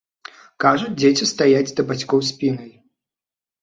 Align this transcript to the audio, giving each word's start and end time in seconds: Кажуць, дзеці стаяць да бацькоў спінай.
Кажуць, 0.65 0.95
дзеці 1.03 1.29
стаяць 1.33 1.75
да 1.83 1.89
бацькоў 1.93 2.19
спінай. 2.35 2.71